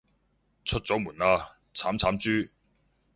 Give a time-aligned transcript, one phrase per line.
[0.65, 1.39] 出咗門口喇，
[1.75, 2.49] 慘慘豬